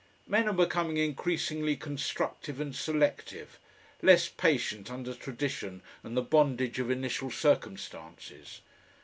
[0.25, 3.59] Men are becoming increasingly constructive and selective,
[4.01, 8.61] less patient under tradition and the bondage of initial circumstances.